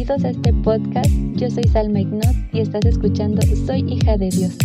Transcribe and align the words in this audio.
Bienvenidos 0.00 0.24
a 0.24 0.30
este 0.30 0.54
podcast. 0.62 1.10
Yo 1.34 1.50
soy 1.50 1.64
Salma 1.64 2.00
Ignot 2.00 2.34
y 2.54 2.60
estás 2.60 2.86
escuchando 2.86 3.42
Soy 3.66 3.80
hija 3.80 4.16
de 4.16 4.30
Dios. 4.30 4.56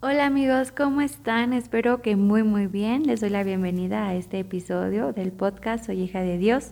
Hola 0.00 0.26
amigos, 0.26 0.70
¿cómo 0.70 1.00
están? 1.00 1.52
Espero 1.52 2.02
que 2.02 2.14
muy 2.14 2.44
muy 2.44 2.68
bien. 2.68 3.02
Les 3.08 3.20
doy 3.20 3.30
la 3.30 3.42
bienvenida 3.42 4.06
a 4.06 4.14
este 4.14 4.38
episodio 4.38 5.12
del 5.12 5.32
podcast 5.32 5.86
Soy 5.86 6.02
hija 6.02 6.20
de 6.20 6.38
Dios. 6.38 6.70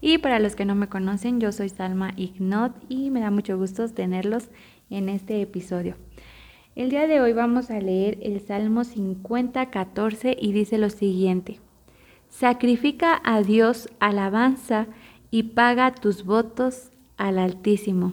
Y 0.00 0.18
para 0.18 0.40
los 0.40 0.56
que 0.56 0.64
no 0.64 0.74
me 0.74 0.88
conocen, 0.88 1.38
yo 1.40 1.52
soy 1.52 1.68
Salma 1.68 2.14
Ignot 2.16 2.74
y 2.88 3.12
me 3.12 3.20
da 3.20 3.30
mucho 3.30 3.56
gusto 3.56 3.88
tenerlos 3.88 4.48
en 4.90 5.08
este 5.08 5.40
episodio. 5.40 5.94
El 6.76 6.90
día 6.90 7.06
de 7.06 7.22
hoy 7.22 7.32
vamos 7.32 7.70
a 7.70 7.80
leer 7.80 8.18
el 8.20 8.38
Salmo 8.38 8.84
50, 8.84 9.70
14 9.70 10.36
y 10.38 10.52
dice 10.52 10.76
lo 10.76 10.90
siguiente. 10.90 11.58
Sacrifica 12.28 13.18
a 13.24 13.40
Dios 13.40 13.88
alabanza 13.98 14.86
y 15.30 15.44
paga 15.44 15.94
tus 15.94 16.26
votos 16.26 16.90
al 17.16 17.38
Altísimo. 17.38 18.12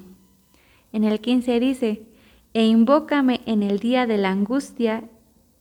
En 0.94 1.04
el 1.04 1.20
15 1.20 1.60
dice, 1.60 2.04
e 2.54 2.66
invócame 2.66 3.42
en 3.46 3.64
el 3.64 3.80
día 3.80 4.08
de 4.08 4.18
la 4.18 4.30
angustia, 4.30 5.04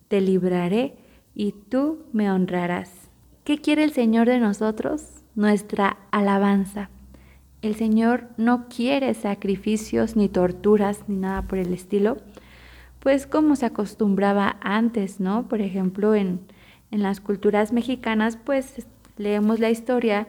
te 0.06 0.20
libraré 0.20 0.94
y 1.34 1.56
tú 1.70 2.04
me 2.12 2.30
honrarás. 2.30 3.10
¿Qué 3.42 3.58
quiere 3.58 3.82
el 3.82 3.90
Señor 3.90 4.28
de 4.28 4.38
nosotros? 4.38 5.24
Nuestra 5.34 5.96
alabanza. 6.12 6.88
El 7.62 7.74
Señor 7.74 8.28
no 8.36 8.68
quiere 8.68 9.12
sacrificios 9.14 10.14
ni 10.14 10.28
torturas 10.28 11.00
ni 11.08 11.16
nada 11.16 11.42
por 11.42 11.58
el 11.58 11.72
estilo, 11.72 12.18
pues 13.02 13.26
como 13.26 13.56
se 13.56 13.66
acostumbraba 13.66 14.56
antes, 14.60 15.20
¿no? 15.20 15.48
Por 15.48 15.60
ejemplo, 15.60 16.14
en, 16.14 16.40
en 16.90 17.02
las 17.02 17.20
culturas 17.20 17.72
mexicanas, 17.72 18.36
pues 18.36 18.86
leemos 19.16 19.58
la 19.58 19.70
historia 19.70 20.28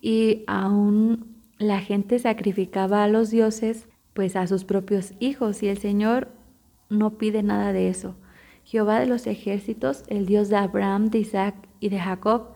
y 0.00 0.42
aún 0.46 1.36
la 1.58 1.80
gente 1.80 2.18
sacrificaba 2.18 3.04
a 3.04 3.08
los 3.08 3.30
dioses, 3.30 3.88
pues 4.14 4.36
a 4.36 4.46
sus 4.46 4.64
propios 4.64 5.12
hijos, 5.20 5.62
y 5.62 5.68
el 5.68 5.78
Señor 5.78 6.28
no 6.88 7.18
pide 7.18 7.42
nada 7.42 7.72
de 7.72 7.88
eso. 7.88 8.16
Jehová 8.64 9.00
de 9.00 9.06
los 9.06 9.26
ejércitos, 9.26 10.04
el 10.08 10.24
Dios 10.24 10.48
de 10.48 10.56
Abraham, 10.56 11.10
de 11.10 11.18
Isaac 11.18 11.54
y 11.80 11.90
de 11.90 12.00
Jacob, 12.00 12.54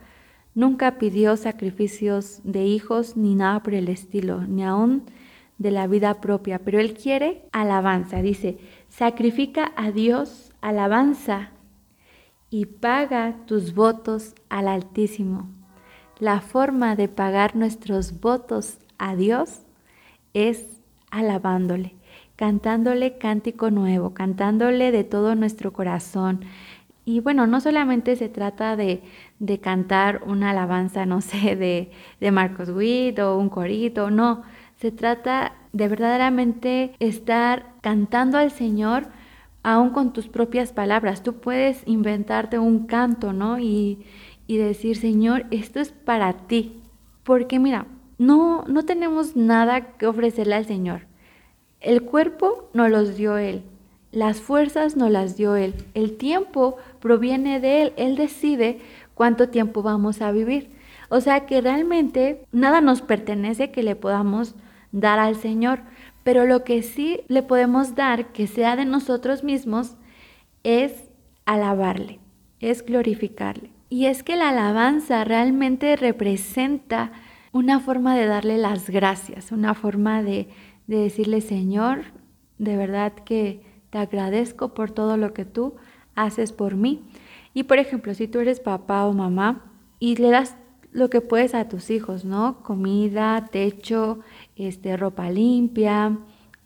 Nunca 0.59 0.99
pidió 0.99 1.37
sacrificios 1.37 2.41
de 2.43 2.65
hijos 2.65 3.17
ni 3.17 3.37
nada 3.37 3.63
por 3.63 3.75
el 3.75 3.89
estilo, 3.89 4.41
ni 4.41 4.65
aún 4.65 5.05
de 5.57 5.71
la 5.71 5.87
vida 5.87 6.21
propia, 6.21 6.59
pero 6.59 6.81
Él 6.81 6.95
quiere 6.95 7.45
alabanza. 7.53 8.23
Dice, 8.23 8.59
sacrifica 8.89 9.73
a 9.77 9.91
Dios 9.91 10.53
alabanza 10.61 11.51
y 12.51 12.67
paga 12.67 13.37
tus 13.47 13.75
votos 13.75 14.35
al 14.49 14.69
Altísimo. 14.69 15.49
La 16.19 16.41
forma 16.41 16.97
de 16.97 17.09
pagar 17.09 17.55
nuestros 17.55 18.21
votos 18.21 18.79
a 18.99 19.15
Dios 19.15 19.63
es 20.35 20.81
alabándole, 21.11 21.95
cantándole 22.37 23.19
cántico 23.19 23.71
nuevo, 23.71 24.15
cantándole 24.15 24.91
de 24.91 25.05
todo 25.05 25.35
nuestro 25.35 25.73
corazón, 25.73 26.45
y 27.09 27.21
bueno, 27.21 27.47
no 27.47 27.59
solamente 27.63 28.17
se 28.17 28.29
trata 28.29 28.77
de, 28.77 29.01
cantar 29.63 30.25
una 30.27 30.51
alabanza, 30.51 31.07
no 31.07 31.23
sé, 31.23 31.57
de, 31.57 31.91
de 32.21 32.31
Marcos 32.31 32.69
Witt 32.69 33.19
o 33.21 33.39
un 33.39 33.49
corito, 33.49 34.11
no, 34.11 34.43
se 34.77 34.93
trata 34.93 35.55
de 35.73 35.89
verdaderamente 35.89 36.95
estar 36.99 37.67
cantando 37.81 38.39
al 38.39 38.51
Señor 38.51 39.09
aún 39.63 39.91
con 39.91 40.13
tus 40.13 40.29
propias 40.29 40.73
palabras. 40.73 41.23
Tú 41.23 41.35
puedes 41.35 41.83
inventarte 41.87 42.59
un 42.59 42.87
canto, 42.87 43.33
¿no? 43.33 43.59
Y, 43.59 44.05
y 44.47 44.57
decir, 44.57 44.97
Señor, 44.97 45.47
esto 45.51 45.81
es 45.81 45.93
para 45.93 46.33
ti. 46.33 46.81
Porque 47.23 47.59
mira, 47.59 47.87
no, 48.17 48.65
no 48.67 48.85
tenemos 48.85 49.37
nada 49.37 49.93
que 49.97 50.07
ofrecerle 50.07 50.55
al 50.55 50.67
Señor. 50.67 51.03
El 51.81 52.03
cuerpo 52.03 52.69
nos 52.75 52.91
los 52.91 53.17
dio 53.17 53.37
Él. 53.37 53.63
Las 54.11 54.41
fuerzas 54.41 54.97
nos 54.97 55.11
las 55.11 55.37
dio 55.37 55.55
Él. 55.55 55.75
El 55.95 56.17
tiempo 56.17 56.77
proviene 56.99 57.61
de 57.61 57.83
Él. 57.83 57.93
Él 57.97 58.17
decide 58.17 58.81
cuánto 59.15 59.51
tiempo 59.51 59.83
vamos 59.83 60.23
a 60.23 60.33
vivir. 60.33 60.71
O 61.11 61.21
sea 61.21 61.47
que 61.47 61.61
realmente 61.61 62.45
nada 62.53 62.81
nos 62.81 63.03
pertenece 63.03 63.71
que 63.71 63.83
le 63.83 63.97
podamos 63.97 64.55
dar 64.93 65.19
al 65.19 65.37
Señor. 65.37 65.81
Pero 66.23 66.47
lo 66.47 66.65
que 66.65 66.83
sí 66.83 67.21
le 67.29 67.43
podemos 67.43 67.95
dar, 67.95 68.33
que 68.33 68.47
sea 68.47 68.77
de 68.77 68.85
nosotros 68.85 69.45
mismos, 69.45 69.97
es 70.63 71.11
alabarle, 71.47 72.21
es 72.61 72.85
glorificarle. 72.85 73.71
Y 73.89 74.07
es 74.07 74.23
que 74.23 74.37
la 74.37 74.51
alabanza 74.51 75.25
realmente 75.25 75.97
representa 75.97 77.13
una 77.53 77.81
forma 77.81 78.15
de 78.15 78.27
darle 78.27 78.59
las 78.59 78.91
gracias, 78.91 79.53
una 79.53 79.75
forma 79.75 80.23
de, 80.23 80.49
de 80.87 80.99
decirle, 80.99 81.41
Señor, 81.41 82.05
de 82.59 82.77
verdad 82.77 83.13
que 83.15 83.63
te 83.91 83.99
agradezco 83.99 84.75
por 84.75 84.91
todo 84.91 85.17
lo 85.17 85.33
que 85.33 85.45
tú 85.45 85.77
haces 86.15 86.53
por 86.53 86.77
mí. 86.77 87.05
Y 87.55 87.63
por 87.63 87.79
ejemplo, 87.79 88.13
si 88.15 88.29
tú 88.29 88.41
eres 88.41 88.61
papá 88.61 89.07
o 89.07 89.13
mamá 89.13 89.73
y 89.99 90.17
le 90.17 90.31
das 90.31 90.57
lo 90.93 91.11
que 91.11 91.21
puedes 91.21 91.55
a 91.55 91.69
tus 91.69 91.91
hijos, 91.91 92.25
¿no? 92.25 92.63
Comida, 92.63 93.49
techo, 93.51 94.21
este, 94.59 94.97
ropa 94.97 95.31
limpia, 95.31 96.19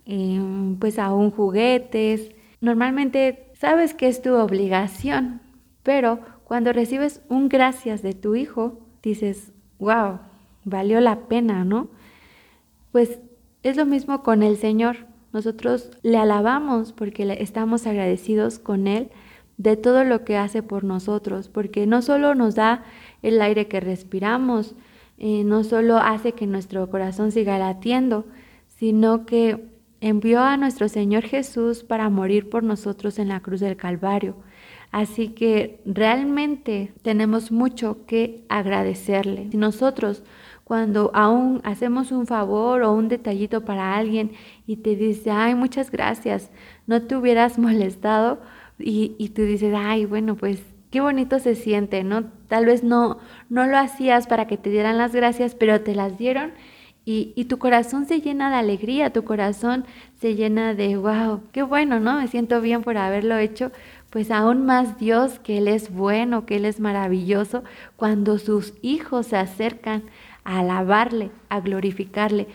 em, 0.04 0.76
pues 0.76 0.98
aún 0.98 1.30
juguetes. 1.30 2.30
Normalmente 2.60 3.50
sabes 3.54 3.94
que 3.94 4.08
es 4.08 4.22
tu 4.22 4.34
obligación, 4.34 5.40
pero 5.82 6.20
cuando 6.44 6.72
recibes 6.72 7.22
un 7.28 7.48
gracias 7.48 8.02
de 8.02 8.14
tu 8.14 8.34
hijo, 8.34 8.80
dices, 9.02 9.52
wow, 9.78 10.20
valió 10.64 11.00
la 11.00 11.28
pena, 11.28 11.64
¿no? 11.64 11.88
Pues 12.90 13.20
es 13.62 13.76
lo 13.76 13.86
mismo 13.86 14.22
con 14.22 14.42
el 14.42 14.56
Señor. 14.56 15.06
Nosotros 15.32 15.90
le 16.02 16.18
alabamos 16.18 16.92
porque 16.92 17.36
estamos 17.40 17.86
agradecidos 17.86 18.58
con 18.58 18.86
Él 18.86 19.10
de 19.56 19.76
todo 19.76 20.04
lo 20.04 20.24
que 20.24 20.36
hace 20.36 20.62
por 20.62 20.84
nosotros, 20.84 21.48
porque 21.48 21.86
no 21.86 22.02
solo 22.02 22.34
nos 22.34 22.54
da 22.54 22.84
el 23.22 23.40
aire 23.40 23.68
que 23.68 23.80
respiramos, 23.80 24.74
eh, 25.22 25.44
no 25.44 25.62
solo 25.62 25.98
hace 25.98 26.32
que 26.32 26.48
nuestro 26.48 26.90
corazón 26.90 27.30
siga 27.30 27.56
latiendo, 27.56 28.26
sino 28.66 29.24
que 29.24 29.68
envió 30.00 30.40
a 30.40 30.56
nuestro 30.56 30.88
Señor 30.88 31.22
Jesús 31.22 31.84
para 31.84 32.10
morir 32.10 32.50
por 32.50 32.64
nosotros 32.64 33.20
en 33.20 33.28
la 33.28 33.38
cruz 33.38 33.60
del 33.60 33.76
Calvario. 33.76 34.34
Así 34.90 35.28
que 35.28 35.80
realmente 35.86 36.92
tenemos 37.02 37.52
mucho 37.52 38.04
que 38.04 38.44
agradecerle. 38.48 39.48
Nosotros 39.52 40.24
cuando 40.64 41.12
aún 41.14 41.60
hacemos 41.62 42.10
un 42.10 42.26
favor 42.26 42.82
o 42.82 42.92
un 42.92 43.06
detallito 43.06 43.64
para 43.64 43.94
alguien 43.94 44.32
y 44.66 44.78
te 44.78 44.96
dice, 44.96 45.30
ay, 45.30 45.54
muchas 45.54 45.92
gracias, 45.92 46.50
no 46.88 47.00
te 47.02 47.14
hubieras 47.14 47.58
molestado 47.60 48.40
y, 48.76 49.14
y 49.18 49.28
tú 49.28 49.42
dices, 49.42 49.72
ay, 49.76 50.04
bueno, 50.04 50.34
pues 50.34 50.60
qué 50.92 51.00
bonito 51.00 51.40
se 51.40 51.56
siente, 51.56 52.04
¿no? 52.04 52.26
Tal 52.46 52.66
vez 52.66 52.84
no, 52.84 53.18
no 53.48 53.66
lo 53.66 53.76
hacías 53.76 54.28
para 54.28 54.46
que 54.46 54.56
te 54.56 54.70
dieran 54.70 54.98
las 54.98 55.12
gracias, 55.12 55.56
pero 55.56 55.80
te 55.80 55.96
las 55.96 56.16
dieron 56.18 56.52
y, 57.04 57.32
y, 57.34 57.46
tu 57.46 57.58
corazón 57.58 58.06
se 58.06 58.20
llena 58.20 58.48
de 58.48 58.56
alegría, 58.56 59.12
tu 59.12 59.24
corazón 59.24 59.84
se 60.20 60.36
llena 60.36 60.74
de, 60.74 60.96
wow, 60.96 61.40
qué 61.50 61.64
bueno, 61.64 61.98
¿no? 61.98 62.20
Me 62.20 62.28
siento 62.28 62.60
bien 62.60 62.82
por 62.82 62.96
haberlo 62.96 63.36
hecho. 63.38 63.72
Pues 64.10 64.30
aún 64.30 64.66
más 64.66 64.98
Dios, 64.98 65.40
que 65.40 65.58
Él 65.58 65.66
es 65.66 65.92
bueno, 65.92 66.46
que 66.46 66.56
Él 66.56 66.64
es 66.64 66.78
maravilloso, 66.78 67.64
cuando 67.96 68.38
sus 68.38 68.74
hijos 68.82 69.26
se 69.26 69.36
acercan 69.36 70.04
a 70.44 70.60
alabarle, 70.60 71.32
a 71.48 71.60
glorificarle. 71.60 72.46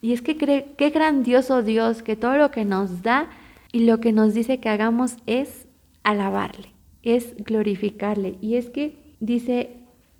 Y 0.00 0.12
es 0.12 0.22
que 0.22 0.36
cree, 0.36 0.74
qué 0.76 0.90
grandioso 0.90 1.62
Dios, 1.62 2.02
que 2.02 2.14
todo 2.14 2.36
lo 2.36 2.52
que 2.52 2.64
nos 2.64 3.02
da 3.02 3.28
y 3.72 3.86
lo 3.86 3.98
que 3.98 4.12
nos 4.12 4.34
dice 4.34 4.60
que 4.60 4.68
hagamos 4.68 5.16
es 5.26 5.66
alabarle, 6.04 6.68
es 7.06 7.34
glorificarle. 7.36 8.36
Y 8.40 8.56
es 8.56 8.68
que 8.68 8.98
dice, 9.20 9.76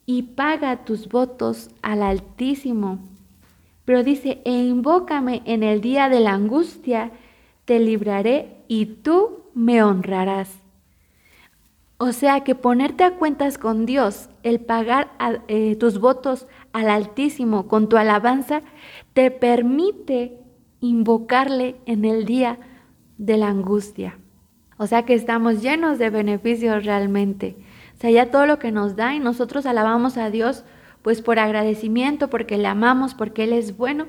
y 0.06 0.23
paga 0.23 0.85
tus 0.85 1.09
votos 1.09 1.69
al 1.83 2.03
Altísimo. 2.03 3.00
Pero 3.85 4.03
dice, 4.03 4.41
e 4.44 4.53
invócame 4.53 5.43
en 5.44 5.62
el 5.62 5.81
día 5.81 6.09
de 6.09 6.21
la 6.21 6.33
angustia, 6.33 7.11
te 7.65 7.81
libraré 7.81 8.62
y 8.69 8.87
tú 8.87 9.43
me 9.55 9.83
honrarás. 9.83 10.62
O 11.99 12.12
sea 12.12 12.44
que 12.44 12.55
ponerte 12.55 13.05
a 13.05 13.17
cuentas 13.17 13.59
con 13.59 13.87
Dios, 13.87 14.29
el 14.43 14.61
pagar 14.61 15.11
eh, 15.49 15.77
tus 15.77 15.99
votos 15.99 16.47
al 16.73 16.89
Altísimo 16.89 17.69
con 17.69 17.89
tu 17.89 17.97
alabanza, 17.97 18.62
te 19.12 19.31
permite 19.31 20.39
invocarle 20.81 21.77
en 21.87 22.05
el 22.05 22.27
día 22.27 22.59
de 23.19 23.39
la 23.39 23.49
angustia. 23.49 24.19
O 24.78 24.87
sea 24.87 25.05
que 25.05 25.14
estamos 25.14 25.62
llenos 25.62 25.99
de 25.99 26.11
beneficios 26.11 26.84
realmente. 26.84 27.56
O 27.96 28.00
sea, 28.00 28.11
ya 28.11 28.31
todo 28.31 28.46
lo 28.46 28.58
que 28.58 28.73
nos 28.73 28.94
da 28.96 29.14
y 29.14 29.19
nosotros 29.19 29.64
alabamos 29.67 30.17
a 30.19 30.31
Dios 30.31 30.64
pues 31.06 31.23
por 31.23 31.38
agradecimiento, 31.38 32.28
porque 32.28 32.58
le 32.58 32.67
amamos, 32.67 33.14
porque 33.14 33.44
Él 33.44 33.52
es 33.52 33.76
bueno. 33.76 34.06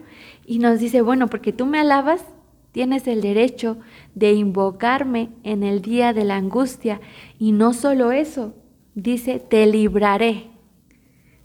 Y 0.48 0.58
nos 0.58 0.80
dice, 0.80 1.02
bueno, 1.02 1.28
porque 1.28 1.54
tú 1.54 1.68
me 1.68 1.80
alabas, 1.80 2.26
tienes 2.72 3.08
el 3.08 3.22
derecho 3.22 3.78
de 4.16 4.34
invocarme 4.34 5.30
en 5.44 5.62
el 5.62 5.84
día 5.84 6.12
de 6.12 6.24
la 6.24 6.38
angustia. 6.38 7.00
Y 7.38 7.52
no 7.52 7.74
solo 7.74 8.12
eso, 8.12 8.56
dice, 8.96 9.40
te 9.40 9.68
libraré. 9.68 10.48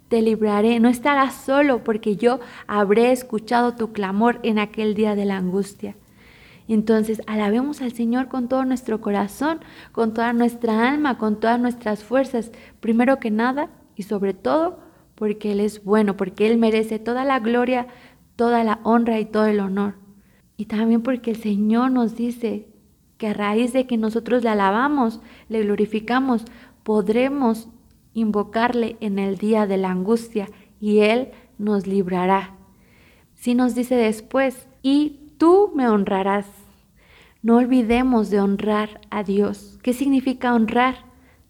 Te 0.08 0.22
libraré, 0.22 0.80
no 0.80 0.88
estarás 0.88 1.34
solo 1.34 1.84
porque 1.84 2.16
yo 2.16 2.40
habré 2.66 3.12
escuchado 3.12 3.76
tu 3.76 3.92
clamor 3.92 4.40
en 4.42 4.58
aquel 4.58 4.94
día 4.94 5.14
de 5.14 5.26
la 5.26 5.36
angustia. 5.36 5.96
Entonces, 6.68 7.22
alabemos 7.26 7.82
al 7.82 7.92
Señor 7.92 8.28
con 8.28 8.48
todo 8.48 8.64
nuestro 8.64 9.00
corazón, 9.00 9.60
con 9.92 10.14
toda 10.14 10.32
nuestra 10.32 10.88
alma, 10.88 11.18
con 11.18 11.40
todas 11.40 11.60
nuestras 11.60 12.04
fuerzas, 12.04 12.52
primero 12.80 13.18
que 13.18 13.30
nada 13.30 13.70
y 13.96 14.04
sobre 14.04 14.34
todo 14.34 14.78
porque 15.14 15.52
Él 15.52 15.60
es 15.60 15.84
bueno, 15.84 16.16
porque 16.16 16.50
Él 16.50 16.58
merece 16.58 16.98
toda 16.98 17.24
la 17.24 17.38
gloria, 17.40 17.86
toda 18.36 18.64
la 18.64 18.80
honra 18.82 19.20
y 19.20 19.24
todo 19.24 19.46
el 19.46 19.60
honor. 19.60 19.94
Y 20.56 20.66
también 20.66 21.02
porque 21.02 21.32
el 21.32 21.36
Señor 21.36 21.90
nos 21.90 22.16
dice 22.16 22.68
que 23.18 23.28
a 23.28 23.34
raíz 23.34 23.72
de 23.72 23.86
que 23.86 23.96
nosotros 23.96 24.42
le 24.42 24.48
alabamos, 24.48 25.20
le 25.48 25.62
glorificamos, 25.62 26.44
podremos 26.82 27.68
invocarle 28.14 28.96
en 29.00 29.18
el 29.18 29.38
día 29.38 29.66
de 29.66 29.76
la 29.76 29.90
angustia 29.90 30.48
y 30.80 31.00
Él 31.00 31.30
nos 31.58 31.86
librará. 31.86 32.56
Si 33.34 33.54
nos 33.54 33.74
dice 33.74 33.94
después, 33.94 34.68
y 34.82 35.21
tú 35.42 35.72
me 35.74 35.88
honrarás. 35.88 36.46
No 37.42 37.56
olvidemos 37.56 38.30
de 38.30 38.38
honrar 38.38 39.00
a 39.10 39.24
Dios. 39.24 39.76
¿Qué 39.82 39.92
significa 39.92 40.54
honrar? 40.54 40.98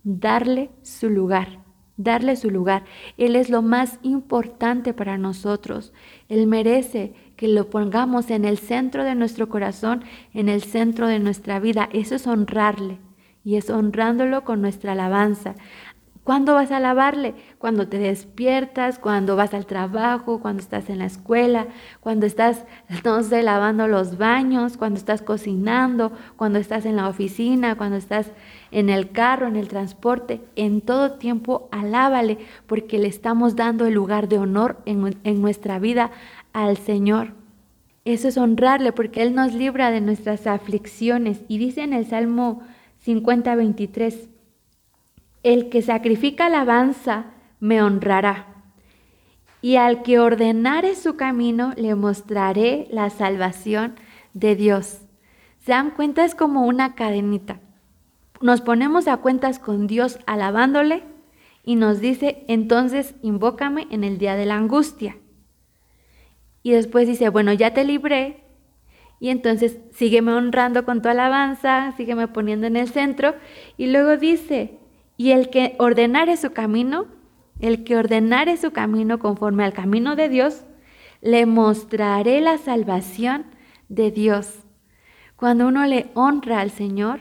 Darle 0.03 0.71
su 0.81 1.11
lugar 1.11 1.61
darle 1.99 2.37
su 2.37 2.51
lugar. 2.51 2.85
Él 3.17 3.37
es 3.37 3.51
lo 3.51 3.61
más 3.63 3.99
importante 4.03 4.93
para 4.95 5.19
nosotros. 5.19 5.93
Él 6.29 6.47
merece 6.47 7.13
que 7.37 7.47
lo 7.47 7.71
pongamos 7.71 8.31
en 8.31 8.45
el 8.45 8.59
centro 8.59 9.05
de 9.05 9.15
nuestro 9.15 9.49
corazón, 9.49 10.03
en 10.33 10.49
el 10.49 10.63
centro 10.63 11.07
de 11.07 11.21
nuestra 11.21 11.61
vida. 11.61 11.89
Eso 11.93 12.17
es 12.17 12.27
honrarle 12.27 12.99
y 13.45 13.57
es 13.57 13.71
honrándolo 13.71 14.43
con 14.43 14.63
nuestra 14.63 14.93
alabanza. 14.93 15.55
¿Cuándo 16.25 16.55
vas 16.55 16.71
a 16.71 16.77
alabarle? 16.77 17.35
Cuando 17.59 17.89
te 17.89 17.99
despiertas, 17.99 19.01
cuando 19.01 19.35
vas 19.35 19.55
al 19.55 19.67
trabajo, 19.67 20.39
cuando 20.41 20.63
estás 20.63 20.89
en 20.89 20.99
la 20.99 21.07
escuela, 21.07 21.67
cuando 21.99 22.27
estás, 22.27 22.65
no 23.05 23.25
sé, 23.25 23.43
lavando 23.43 23.89
los 23.89 24.19
baños, 24.19 24.77
cuando 24.77 24.99
estás 24.99 25.21
cocinando, 25.21 26.13
cuando 26.37 26.61
estás 26.61 26.87
en 26.87 26.95
la 26.95 27.09
oficina, 27.09 27.77
cuando 27.77 27.97
estás 27.97 28.31
en 28.71 28.89
el 28.89 29.11
carro, 29.11 29.49
en 29.49 29.57
el 29.57 29.67
transporte, 29.67 30.41
en 30.55 30.81
todo 30.81 31.15
tiempo 31.15 31.69
alábale, 31.73 32.39
porque 32.69 32.99
le 32.99 33.09
estamos 33.09 33.57
dando 33.57 33.87
el 33.87 33.95
lugar 33.95 34.29
de 34.29 34.39
honor 34.39 34.79
en, 34.87 35.19
en 35.25 35.43
nuestra 35.43 35.81
vida 35.81 36.13
al 36.53 36.77
Señor. 36.77 37.33
Eso 38.05 38.29
es 38.29 38.39
honrarle, 38.39 38.93
porque 38.93 39.23
Él 39.23 39.35
nos 39.35 39.55
libra 39.55 39.91
de 39.91 40.01
nuestras 40.01 40.47
aflicciones. 40.47 41.41
Y 41.49 41.59
dice 41.59 41.83
en 41.83 41.93
el 41.93 42.07
Salmo 42.07 42.63
50, 42.99 43.55
23, 43.57 44.29
el 45.43 45.69
que 45.69 45.83
sacrifica 45.83 46.47
alabanza 46.47 47.27
me 47.61 47.83
honrará. 47.83 48.49
Y 49.61 49.77
al 49.77 50.03
que 50.03 50.19
ordenare 50.19 50.95
su 50.95 51.17
camino 51.17 51.73
le 51.77 51.95
mostraré 51.95 52.89
la 52.91 53.11
salvación 53.11 53.95
de 54.35 54.57
Dios. 54.57 55.03
Se 55.61 55.73
dan 55.73 55.91
cuenta, 55.91 56.25
es 56.25 56.35
como 56.35 56.67
una 56.67 56.95
cadenita. 56.95 57.61
Nos 58.41 58.61
ponemos 58.61 59.07
a 59.07 59.19
cuentas 59.19 59.61
con 59.61 59.87
Dios 59.87 60.19
alabándole 60.27 61.05
y 61.65 61.77
nos 61.77 62.01
dice, 62.01 62.45
entonces 62.49 63.15
invócame 63.23 63.87
en 63.91 64.03
el 64.03 64.19
día 64.19 64.35
de 64.35 64.47
la 64.47 64.57
angustia. 64.57 65.17
Y 66.65 66.73
después 66.73 67.07
dice, 67.07 67.29
bueno, 67.29 67.53
ya 67.53 67.73
te 67.73 67.85
libré. 67.85 68.43
Y 69.21 69.29
entonces 69.29 69.79
sígueme 69.93 70.33
honrando 70.33 70.85
con 70.85 71.01
tu 71.01 71.09
alabanza, 71.09 71.93
sígueme 71.97 72.27
poniendo 72.27 72.67
en 72.67 72.77
el 72.77 72.89
centro. 72.89 73.37
Y 73.77 73.87
luego 73.87 74.17
dice, 74.17 74.81
y 75.17 75.31
el 75.31 75.51
que 75.51 75.77
ordenare 75.79 76.37
su 76.37 76.53
camino, 76.53 77.07
el 77.61 77.85
que 77.85 77.97
ordenare 77.97 78.57
su 78.57 78.73
camino 78.73 79.19
conforme 79.19 79.65
al 79.65 79.73
camino 79.73 80.17
de 80.17 80.29
Dios, 80.29 80.65
le 81.21 81.47
mostraré 81.47 82.41
la 82.41 82.59
salvación 82.59 83.47
de 83.89 84.11
Dios. 84.11 84.65
Cuando 85.37 85.69
uno 85.69 85.87
le 85.87 86.11
honra 86.15 86.61
al 86.61 86.71
Señor, 86.71 87.21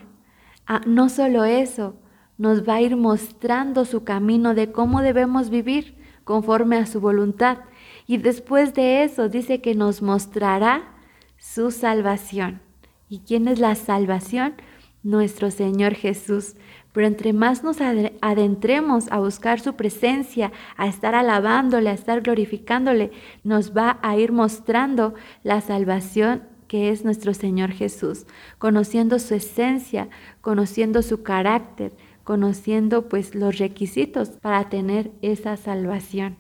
ah, 0.66 0.82
no 0.86 1.10
solo 1.10 1.44
eso, 1.44 1.96
nos 2.38 2.68
va 2.68 2.76
a 2.76 2.82
ir 2.82 2.96
mostrando 2.96 3.86
su 3.86 4.04
camino 4.04 4.56
de 4.56 4.72
cómo 4.72 5.02
debemos 5.02 5.50
vivir 5.50 5.96
conforme 6.24 6.78
a 6.78 6.86
su 6.86 7.00
voluntad. 7.00 7.60
Y 8.08 8.18
después 8.18 8.74
de 8.74 9.04
eso 9.04 9.30
dice 9.30 9.62
que 9.62 9.76
nos 9.76 10.02
mostrará 10.02 10.96
su 11.38 11.72
salvación. 11.72 12.62
¿Y 13.10 13.20
quién 13.20 13.48
es 13.48 13.60
la 13.60 13.76
salvación? 13.76 14.56
Nuestro 15.04 15.52
Señor 15.52 15.94
Jesús. 15.94 16.56
Pero 16.94 17.08
entre 17.08 17.34
más 17.34 17.64
nos 17.64 17.78
adentremos 17.80 19.12
a 19.12 19.20
buscar 19.20 19.60
su 19.60 19.76
presencia, 19.76 20.52
a 20.76 20.88
estar 20.88 21.16
alabándole, 21.16 21.90
a 21.90 21.94
estar 21.94 22.22
glorificándole, 22.22 23.12
nos 23.44 23.76
va 23.76 24.00
a 24.02 24.18
ir 24.18 24.32
mostrando 24.32 25.14
la 25.44 25.62
salvación 25.62 26.44
que 26.68 26.90
es 26.90 27.04
nuestro 27.04 27.34
Señor 27.34 27.72
Jesús, 27.72 28.26
conociendo 28.58 29.20
su 29.20 29.36
esencia, 29.36 30.10
conociendo 30.40 31.02
su 31.02 31.22
carácter, 31.22 31.94
conociendo 32.24 33.10
pues 33.10 33.36
los 33.36 33.58
requisitos 33.58 34.30
para 34.30 34.70
tener 34.70 35.12
esa 35.22 35.58
salvación. 35.58 36.38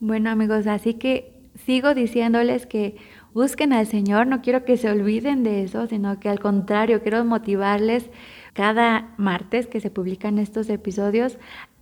Bueno 0.00 0.30
amigos, 0.30 0.66
así 0.66 0.94
que 0.94 1.34
sigo 1.66 1.94
diciéndoles 1.94 2.66
que 2.66 2.96
busquen 3.34 3.72
al 3.72 3.86
Señor, 3.86 4.26
no 4.26 4.40
quiero 4.40 4.64
que 4.64 4.76
se 4.76 4.88
olviden 4.88 5.42
de 5.42 5.64
eso, 5.64 5.86
sino 5.88 6.18
que 6.20 6.28
al 6.28 6.40
contrario, 6.40 7.02
quiero 7.02 7.24
motivarles 7.24 8.08
cada 8.54 9.12
martes 9.18 9.66
que 9.66 9.80
se 9.80 9.90
publican 9.90 10.38
estos 10.38 10.70
episodios 10.70 11.36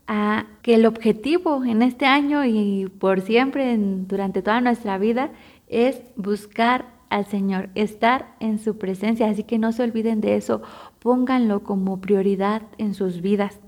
a 0.08 0.46
que 0.62 0.74
el 0.74 0.86
objetivo 0.86 1.64
en 1.64 1.82
este 1.82 2.06
año 2.06 2.44
y 2.44 2.90
por 2.98 3.20
siempre 3.20 3.76
durante 3.78 4.42
toda 4.42 4.60
nuestra 4.60 4.98
vida 4.98 5.30
es 5.68 6.02
buscar 6.16 6.86
al 7.10 7.26
Señor, 7.26 7.68
estar 7.74 8.34
en 8.40 8.58
su 8.58 8.78
presencia. 8.78 9.28
Así 9.28 9.44
que 9.44 9.58
no 9.58 9.72
se 9.72 9.82
olviden 9.82 10.20
de 10.20 10.36
eso, 10.36 10.62
pónganlo 10.98 11.62
como 11.62 12.00
prioridad 12.00 12.62
en 12.78 12.94
sus 12.94 13.20
vidas. 13.20 13.60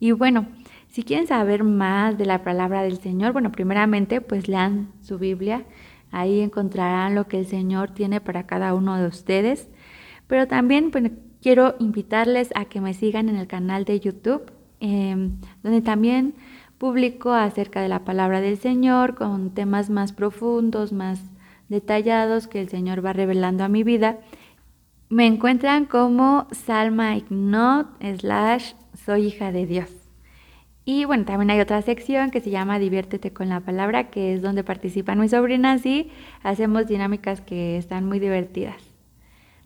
Y 0.00 0.10
bueno, 0.10 0.48
si 0.88 1.04
quieren 1.04 1.26
saber 1.26 1.64
más 1.64 2.18
de 2.18 2.26
la 2.26 2.42
palabra 2.42 2.82
del 2.82 2.98
Señor, 2.98 3.32
bueno, 3.32 3.52
primeramente 3.52 4.20
pues 4.20 4.48
lean 4.48 4.92
su 5.00 5.18
Biblia, 5.18 5.64
ahí 6.14 6.40
encontrarán 6.40 7.14
lo 7.14 7.26
que 7.26 7.40
el 7.40 7.46
Señor 7.46 7.90
tiene 7.90 8.20
para 8.20 8.46
cada 8.46 8.74
uno 8.74 8.96
de 8.96 9.06
ustedes. 9.06 9.68
Pero 10.26 10.46
también 10.46 10.90
pues, 10.90 11.10
quiero 11.42 11.74
invitarles 11.80 12.50
a 12.54 12.64
que 12.64 12.80
me 12.80 12.94
sigan 12.94 13.28
en 13.28 13.36
el 13.36 13.46
canal 13.46 13.84
de 13.84 14.00
YouTube, 14.00 14.52
em, 14.80 15.38
donde 15.62 15.82
también 15.82 16.34
publico 16.78 17.32
acerca 17.32 17.80
de 17.82 17.88
la 17.88 18.04
palabra 18.04 18.40
del 18.40 18.58
Señor 18.58 19.14
con 19.14 19.50
temas 19.50 19.90
más 19.90 20.12
profundos, 20.12 20.92
más 20.92 21.20
detallados 21.68 22.46
que 22.46 22.60
el 22.60 22.68
Señor 22.68 23.04
va 23.04 23.12
revelando 23.12 23.64
a 23.64 23.68
mi 23.68 23.82
vida. 23.82 24.18
Me 25.08 25.26
encuentran 25.26 25.86
como 25.86 26.46
Salma 26.52 27.16
Ignot 27.16 27.86
slash 28.18 28.74
Soy 28.94 29.26
hija 29.26 29.50
de 29.50 29.66
Dios. 29.66 30.03
Y 30.84 31.06
bueno, 31.06 31.24
también 31.24 31.50
hay 31.50 31.60
otra 31.60 31.80
sección 31.80 32.30
que 32.30 32.40
se 32.40 32.50
llama 32.50 32.78
Diviértete 32.78 33.32
con 33.32 33.48
la 33.48 33.60
palabra, 33.60 34.10
que 34.10 34.34
es 34.34 34.42
donde 34.42 34.64
participan 34.64 35.18
mis 35.18 35.30
sobrinas 35.30 35.84
y 35.86 36.10
hacemos 36.42 36.86
dinámicas 36.86 37.40
que 37.40 37.78
están 37.78 38.04
muy 38.04 38.18
divertidas. 38.20 38.76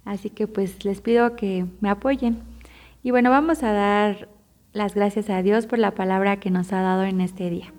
Así 0.04 0.30
que 0.30 0.46
pues 0.46 0.84
les 0.84 1.00
pido 1.00 1.34
que 1.34 1.66
me 1.80 1.90
apoyen. 1.90 2.38
Y 3.02 3.10
bueno, 3.10 3.30
vamos 3.30 3.62
a 3.62 3.72
dar 3.72 4.28
las 4.72 4.94
gracias 4.94 5.28
a 5.28 5.42
Dios 5.42 5.66
por 5.66 5.78
la 5.78 5.90
palabra 5.90 6.38
que 6.38 6.50
nos 6.50 6.72
ha 6.72 6.82
dado 6.82 7.02
en 7.02 7.20
este 7.20 7.50
día. 7.50 7.72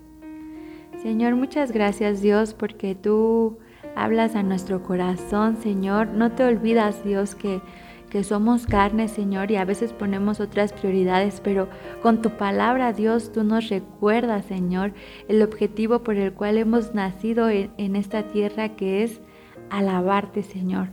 Señor, 1.01 1.36
muchas 1.36 1.72
gracias 1.72 2.22
Dios 2.22 2.53
porque 2.53 2.93
tú 2.93 3.58
hablas 3.96 4.36
a 4.36 4.43
nuestro 4.43 4.84
corazón, 4.84 5.58
Señor. 5.62 6.08
No 6.08 6.31
te 6.34 6.43
olvidas, 6.43 7.05
Dios, 7.05 7.36
que, 7.36 7.62
que 8.10 8.24
somos 8.24 8.66
carne, 8.66 9.08
Señor, 9.08 9.51
y 9.51 9.56
a 9.56 9.66
veces 9.66 9.94
ponemos 9.94 10.39
otras 10.39 10.74
prioridades, 10.74 11.42
pero 11.44 11.70
con 12.01 12.22
tu 12.22 12.32
palabra, 12.32 12.94
Dios, 12.94 13.32
tú 13.32 13.44
nos 13.44 13.70
recuerdas, 13.70 14.46
Señor, 14.46 14.94
el 15.28 15.42
objetivo 15.42 16.00
por 16.00 16.16
el 16.16 16.34
cual 16.34 16.58
hemos 16.58 16.94
nacido 16.94 17.50
en, 17.50 17.96
esta 17.96 18.24
tierra, 18.24 18.70
que 18.70 19.04
es 19.04 19.22
alabarte, 19.70 20.44
Señor. 20.44 20.89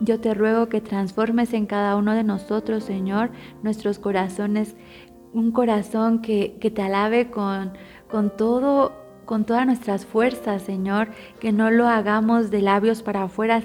Yo 0.00 0.20
te 0.20 0.34
ruego 0.34 0.68
que 0.68 0.80
transformes 0.80 1.52
en 1.52 1.66
cada 1.66 1.96
uno 1.96 2.14
de 2.14 2.24
nosotros, 2.24 2.84
Señor, 2.84 3.30
nuestros 3.62 3.98
corazones, 3.98 4.74
un 5.32 5.52
corazón 5.52 6.20
que, 6.22 6.58
te 6.60 6.82
alabe 6.82 7.30
con, 7.30 7.72
con 8.08 8.36
todo 8.36 9.04
con 9.24 9.44
todas 9.44 9.64
nuestras 9.64 10.04
fuerzas, 10.04 10.60
Señor, 10.62 11.08
que 11.40 11.50
no 11.50 11.70
lo 11.70 11.88
hagamos 11.88 12.50
de 12.50 12.60
labios 12.60 13.02
para 13.02 13.22
afuera, 13.22 13.62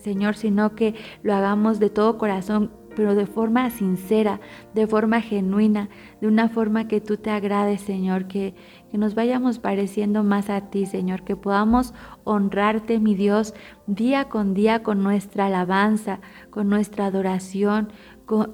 Señor, 0.00 0.34
sino 0.36 0.74
que 0.74 0.94
lo 1.22 1.34
hagamos 1.34 1.78
de 1.78 1.90
todo 1.90 2.18
corazón, 2.18 2.72
pero 2.96 3.14
de 3.14 3.26
forma 3.26 3.70
sincera, 3.70 4.40
de 4.74 4.86
forma 4.86 5.20
genuina, 5.20 5.88
de 6.20 6.26
una 6.26 6.48
forma 6.48 6.88
que 6.88 7.00
tú 7.00 7.16
te 7.16 7.30
agrades, 7.30 7.80
Señor, 7.80 8.26
que, 8.26 8.54
que 8.90 8.98
nos 8.98 9.14
vayamos 9.14 9.58
pareciendo 9.58 10.24
más 10.24 10.50
a 10.50 10.70
ti, 10.70 10.86
Señor, 10.86 11.22
que 11.22 11.36
podamos 11.36 11.94
honrarte, 12.24 12.98
mi 12.98 13.14
Dios, 13.14 13.54
día 13.86 14.28
con 14.28 14.54
día 14.54 14.82
con 14.82 15.02
nuestra 15.02 15.46
alabanza, 15.46 16.20
con 16.50 16.68
nuestra 16.68 17.06
adoración, 17.06 17.92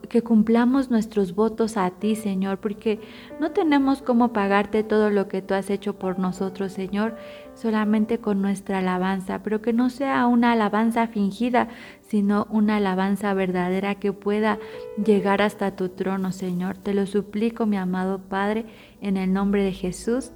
que 0.09 0.23
cumplamos 0.23 0.91
nuestros 0.91 1.35
votos 1.35 1.77
a 1.77 1.91
ti, 1.91 2.17
Señor, 2.17 2.59
porque 2.59 3.01
no 3.41 3.51
tenemos 3.51 4.01
cómo 4.01 4.33
pagarte 4.33 4.83
todo 4.83 5.11
lo 5.11 5.29
que 5.29 5.43
tú 5.43 5.53
has 5.53 5.69
hecho 5.69 5.99
por 5.99 6.19
nosotros, 6.19 6.73
Señor, 6.73 7.17
solamente 7.57 8.19
con 8.19 8.43
nuestra 8.43 8.79
alabanza, 8.79 9.43
pero 9.43 9.63
que 9.63 9.73
no 9.73 9.91
sea 9.91 10.27
una 10.27 10.53
alabanza 10.53 11.09
fingida, 11.09 11.69
sino 12.03 12.47
una 12.51 12.77
alabanza 12.77 13.35
verdadera 13.35 13.97
que 13.97 14.13
pueda 14.13 14.59
llegar 15.03 15.43
hasta 15.43 15.75
tu 15.75 15.89
trono, 15.89 16.33
Señor. 16.33 16.77
Te 16.77 16.95
lo 16.95 17.07
suplico, 17.07 17.67
mi 17.67 17.77
amado 17.77 18.21
Padre, 18.21 18.67
en 19.01 19.17
el 19.17 19.33
nombre 19.33 19.65
de 19.65 19.73
Jesús. 19.73 20.33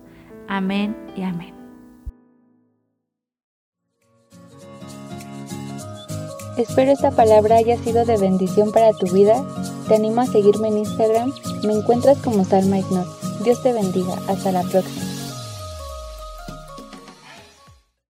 Amén 0.49 0.97
y 1.17 1.23
amén. 1.23 1.55
Espero 6.57 6.91
esta 6.93 7.11
palabra 7.11 7.57
haya 7.57 7.79
sido 7.79 8.05
de 8.05 8.19
bendición 8.19 8.73
para 8.73 8.93
tu 8.93 9.07
vida. 9.15 9.47
Te 9.89 9.95
animo 9.95 10.21
a 10.21 10.27
seguirme 10.27 10.69
en 10.69 10.79
Instagram. 10.79 11.33
Me 11.65 11.73
encuentras 11.75 12.19
como 12.19 12.45
Salma 12.45 12.79
Ignot. 12.79 13.07
Dios 13.45 13.63
te 13.63 13.73
bendiga. 13.73 14.15
Hasta 14.29 14.53
la 14.53 14.63
próxima. 14.63 15.10